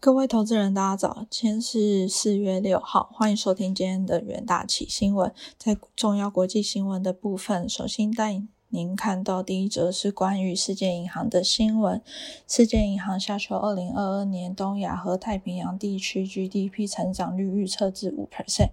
[0.00, 1.26] 各位投资人，大家早！
[1.28, 5.30] 今天是四月六号，欢迎收听今天的元大起新闻。
[5.58, 12.00] 在重要国际新闻的部分，首先带您看到第一则是关于世界银行的新闻。
[12.48, 18.70] 世界银行下修二零二二年东亚和太平洋地区 GDP 成长率预测至五 percent，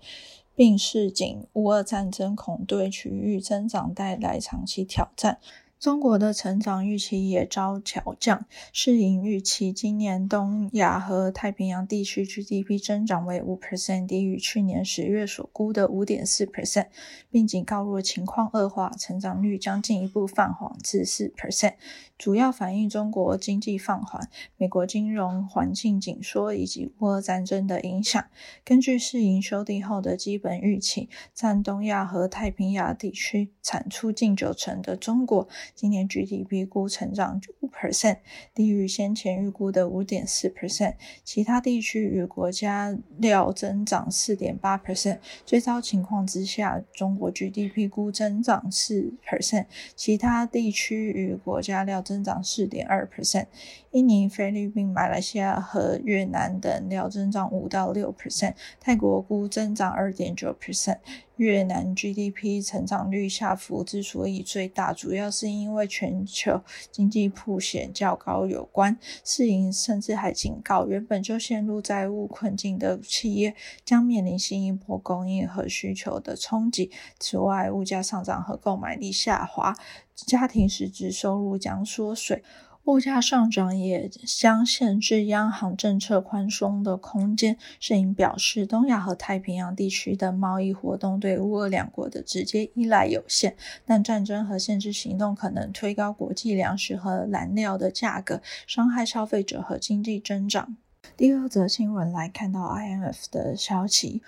[0.55, 5.39] 并示警乌俄战争恐对区域增长带来长期挑战。
[5.81, 16.89] 中国的成长预期也遭调降，市盈预期今年东亚和太平洋地区 GDP 增长为五 percent，低于去年十月所估的五点四 percent，
[17.31, 21.73] 并警告若情况恶化，成长率将进一步放缓至四 percent。
[22.15, 28.23] 主要反映中国经济放缓、美国金融环境紧缩以及乌俄战争的影响。
[28.63, 35.49] 根据市盈修订后的基本预期，占东亚和太平洋地区产出近九成的中国。
[35.73, 38.17] 今年 GDP 估成长五 percent，
[38.53, 40.95] 低于先前预估的五点四 percent。
[41.23, 45.19] 其他地区与国家料增长四点八 percent。
[45.45, 53.47] 最糟情况之下，中国 GDP 估增长四 percent，其他地区与国家料增长四点二 percent。
[53.91, 58.53] 印尼、菲律宾、马来西亚和越南等料增长五到六 percent。
[58.79, 60.99] 泰国估增长二点九 percent。
[61.35, 68.97] 越南 GDP 成长率下浮之所以最大，主要是因为全球经济铺险较高有关。
[69.25, 76.91] 世银甚至还警告，原本就陷入债务困境的企业将面临新一波供应和需求的冲击。
[77.19, 79.75] 此外，物价上涨和购买力下滑，
[80.15, 82.41] 家庭实质收入将缩水。
[82.85, 87.57] 物价上涨也将限制央行政策宽松的空间。
[87.79, 100.75] 摄影表示，东亚和太平洋地区的贸易活动对乌俄两国的直接依赖有限，但战争和限制行动可能推高国际粮食和燃料的价格，伤害消费者和经济增长。
[101.17, 104.21] 第二则新闻来看到 IMF 的消息，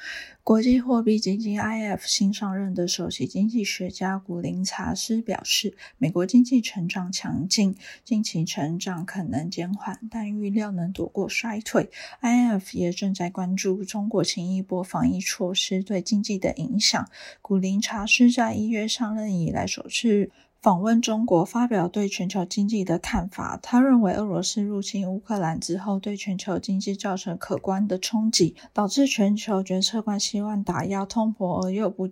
[0.44, 11.89] 国际货币基金 IMF 新上任的首席经济学家古林查斯表示，美国经济成长强劲，近期成长可能减缓，但预料能躲过衰退。
[12.21, 17.10] IMF 也正在关注中国新一波防疫措施对经济的影响。
[17.42, 20.30] 古林查斯在一月上任以来首次。
[20.64, 23.60] 访问中国，发表对全球经济的看法。
[23.62, 32.08] 他认为，俄罗斯入侵乌克兰之后，对全球经济造成可观的冲击，导致全球决策官希望打压通膨，而又不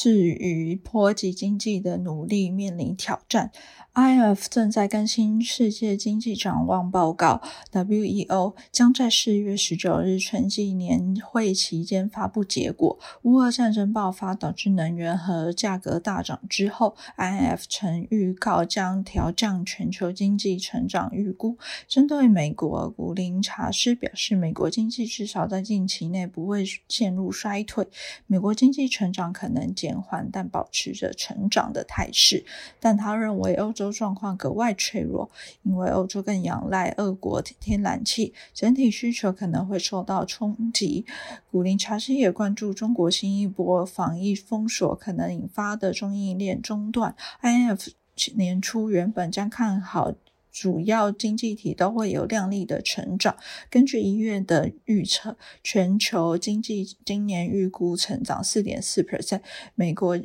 [0.00, 3.50] 至于波及经济的努力面临挑战。
[3.94, 7.42] ，I F 正在更新世界经济展望报告
[7.72, 12.96] ，WEO 将在四月十九日春季年会期间发布结果。
[13.22, 21.58] 乌俄战争爆发导致能源和价格大涨之后，I F 曾预告将调降全球经济成长预估。
[21.88, 27.88] 针对美国，古林查斯表示，美国经济至少在近期内不会陷入衰退，
[28.28, 32.44] 美国经济成长可能减缓，但保持着成长的态势。
[32.78, 33.88] 但他认为欧洲。
[33.98, 35.28] 状况格外脆弱，
[35.62, 41.04] 因为欧洲更仰赖俄国天然气，整体需求可能会受到冲击。
[41.50, 47.16] 古林查斯也关注中国新一波防疫封锁可能引发的供应链中断。
[47.42, 47.88] INF
[48.36, 50.12] 年初原本将看好
[50.50, 53.36] 主要经济体都会有亮丽的成长，
[53.70, 59.40] 根据一月的预测，全球经济今年预估成长四点四 percent，
[59.74, 60.18] 美国。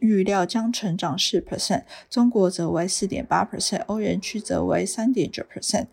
[0.00, 5.86] 预料将成长四 percent，中国则为四点八 percent，欧元区则为三点九 percent。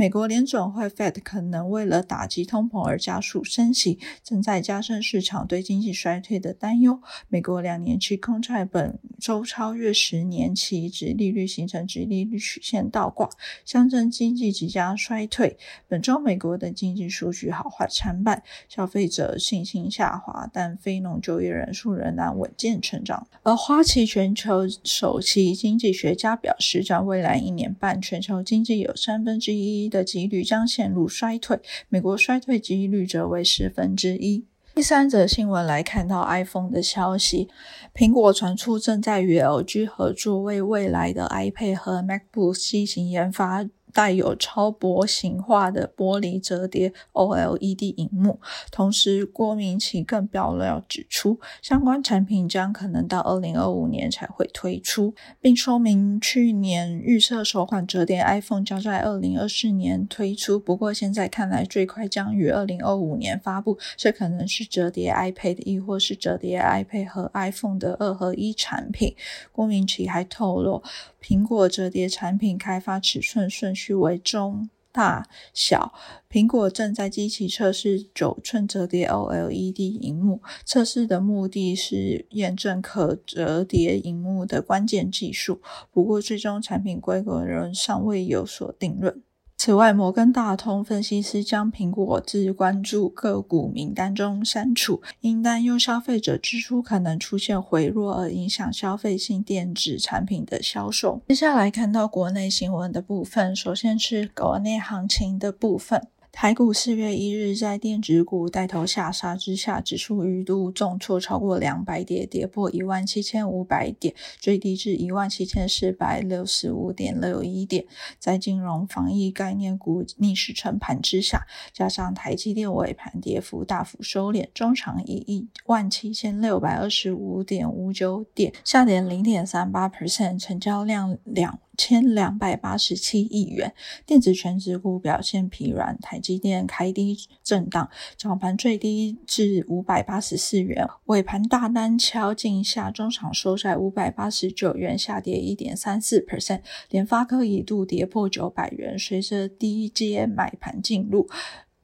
[0.00, 7.02] 美国联总会 Fed 可能为了打击通膨而加速升息，正在加深市场对经济衰退的担忧。
[7.28, 13.28] 美国两年期公债本周超越十年期，指利率形成直利率曲线倒挂，
[13.66, 15.58] 象征经济即将衰退。
[15.86, 23.26] 本周美国的经济数据好坏参半，消费者信心下滑，但非农就业人数仍然稳健成长。
[23.42, 29.89] 而花旗全球首席经济学家表示，在未来一年半，全球经济有三分之一。
[29.90, 34.46] 的几率将陷入衰退，美国衰退几率则为十分之一。
[34.72, 37.48] 第三则新闻来看到 iPhone 的消息，
[37.92, 43.66] 苹果传出正在与 LG 合作，为未来的 iPad 和 MacBook 进行研发。
[43.92, 48.40] 带有超薄型化的玻璃折叠 OLED 荧幕，
[48.70, 69.14] 同时郭明奇更爆料指出，相关产品将可能到二零二五年才会推出，并说明去年预测首款折叠 iPhone 将在二零二四年推出，不过现在看来最快将于二零二五年发布，这可能是折叠 iPad，亦或是折叠 iPad 和 iPhone 的二合一产品。
[69.52, 70.82] 郭明奇还透露。
[71.20, 75.92] 苹果折叠产品开发尺寸顺序为中大小。
[76.28, 85.60] 苹果正在积极测试九寸折叠 OLED 荧幕，测试的目的是验证可折叠荧幕的关键技术。
[85.92, 89.22] 不过，最终产品规格仍尚未有所定论。
[89.62, 101.20] 此外，摩根大通分析师将苹果自关注个股名单中删除，因担忧消费者支出可能出现回落而影响消费性电子产品的销售。
[101.28, 106.06] 接下来看到国内新闻的部分，首先是国内行情的部分。
[106.32, 117.84] 台股四月一日在电子股带头下杀之下，指数一度重挫超过两百点，跌破一万七千五百点，最低至一万七千四百六十五点六一点。
[118.18, 131.58] 在金融防疫概念股逆势撑盘之下，加上台积电尾盘跌幅大幅收敛，中长以一万七千六百二十五点五九点下跌零点三八 percent，成交量两。
[131.80, 133.72] 千两百八十七亿元，
[134.04, 137.88] 电子全指股表现疲软，台积电开低震荡，
[138.18, 146.60] 早盘最低至五百八十四元，尾盘大单敲进下，中场收在五百八十九元，下跌一点三四 percent。
[146.90, 151.30] 联发科一度跌破九百元，随着低阶买盘进入。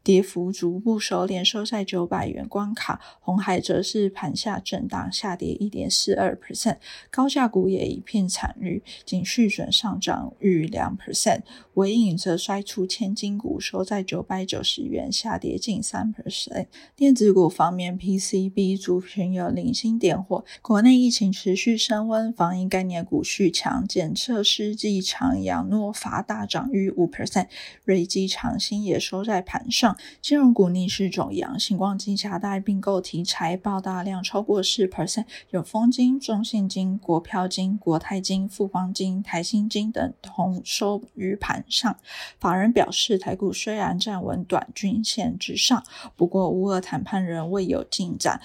[0.07, 3.01] 跌幅逐步收敛，收在九百元关卡。
[3.19, 6.77] 红海则是盘下震荡，下跌一点四二 percent。
[7.11, 11.41] 高价股也一片惨绿，仅续准上涨逾两 percent。
[11.75, 16.69] 尾影则摔出千金股，收在九百九十元，下跌近三 percent。
[16.95, 20.45] 电子股方面，PCB 族群有零星点火。
[20.63, 27.49] 国内疫情持续升温，防疫概念股续强，检测试剂长阳诺法大涨逾五 percent。
[27.83, 29.96] 瑞基长兴也收在盘上。
[30.21, 41.97] 金融股逆势走阳，星光金下大并购题材报大量超过四 percent，有丰金、中信金、国票金、国泰金、富邦金、台新金等同收于盘上。
[42.39, 45.83] 法人表示，台股虽然站稳短均线之上，
[46.17, 48.41] 不过乌俄谈判仍未有进展。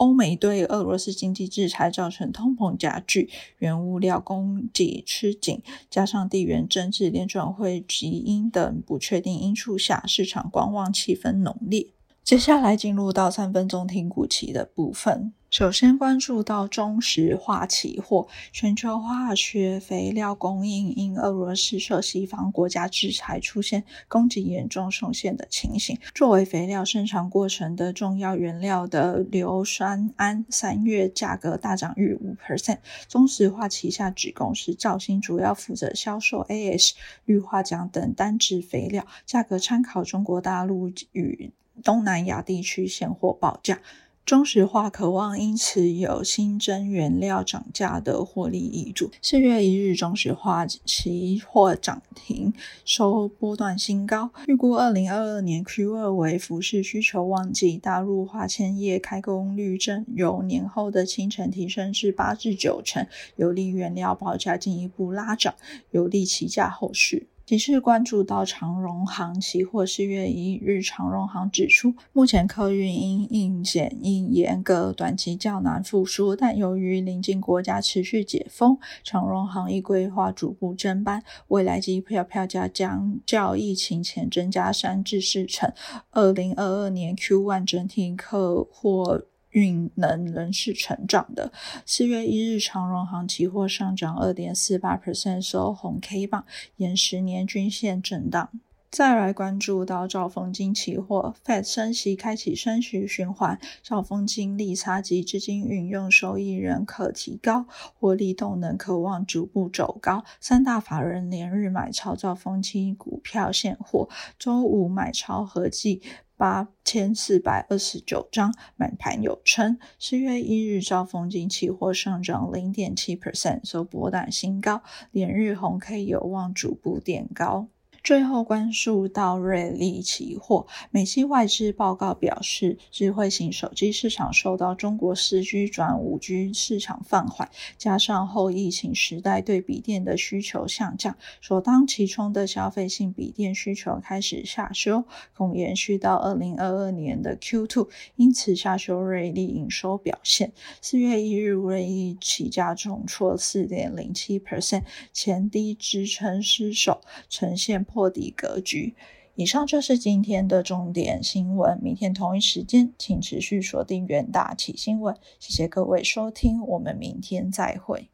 [0.00, 5.60] 欧美对俄罗斯经济制裁造成通膨加剧，原物料供给吃紧，
[5.90, 11.88] 加上地缘政治、联转会及因等不确定因素下，市场观望气氛浓烈。
[12.22, 15.32] 接下来进入到三分钟听股期的部分。
[15.50, 25.98] 首先关注到中石化期货，全球化学肥料供应因俄罗斯受西方国家制裁，出现供给严重受限的情形。
[26.14, 32.78] 作为肥料生产过程的重要原料的硫酸铵，三月价格大涨逾五 percent。
[33.08, 36.92] 中石化旗下子公司兆兴主要负责销售 AS、
[37.24, 41.50] 氯化钾等单质肥料，价格参考中国大陆与
[41.82, 43.80] 东南亚地区现货报价。
[44.26, 49.10] 中石化渴望因此有新增原料涨价的获利益助。
[49.20, 52.52] 四月一日，中石化期货涨停
[52.84, 54.30] 收波段新高。
[54.46, 63.04] 预估二零二二年 Q 二为服饰需求旺季，大陆化纤业开工率正由年后的清晨提升至八至九成，
[63.34, 65.54] 有利原料报价进一步拉涨，
[65.90, 67.26] 有利期价后续。
[67.50, 76.36] 其次关注到长荣航期货四月一日，长荣航指出，目前客运因应检疫严格，短期较难复苏。
[76.36, 85.72] 但由于临近国家持续解封，长荣航亦规划逐步增班，未来机票票价将较疫情前增加三至四成。
[86.12, 89.26] 二零二二年 Q one 整体客货。
[89.50, 91.52] 运能仍是成长的。
[91.84, 96.44] 四月一日，长荣行期货上涨二点四八 percent，收红 K 棒，
[96.76, 98.50] 沿十年均线震荡。
[98.90, 110.24] 再来关注到兆丰金期货，Fed 升息开启升息循环，兆丰金利差及资金运用收益仍可提高，获利动能可望逐步走高。
[110.40, 116.02] 三大法人连日买超兆丰金股票现货，周五买超合计。
[116.36, 124.82] 八千四百二十九张买盘有称，十月一日兆丰金期货上涨零点七 percent，收波段新高，
[125.12, 127.68] 连日红 K 有望逐步垫高。
[128.02, 145.04] 最后关注到瑞利期货，美系外资报告表示，智慧型手机市场受到中国四 G 转五 G 市场放缓，加上后疫情时代对笔电的需求下降，首当其冲的消费性笔电需求开始下修，
[145.36, 150.52] 恐延续到二零二二年的 Q2，因此下修瑞利营收表现。
[150.80, 157.86] 四月一日，瑞利起价重挫四点零七 percent，前低支撑失守，呈现。
[157.92, 158.94] 破底格局。
[159.34, 161.78] 以上就是今天的重点新闻。
[161.82, 165.16] 明天同一时间，请持续锁定元大起新闻。
[165.38, 168.10] 谢谢各位收听，我们明天再会。